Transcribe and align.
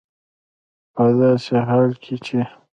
په 0.93 1.03
داسې 1.19 1.55
حال 1.67 1.89
کې 2.03 2.15
چې 2.25 2.39